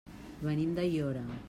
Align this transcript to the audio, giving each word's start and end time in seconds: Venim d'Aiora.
Venim 0.47 0.73
d'Aiora. 0.81 1.27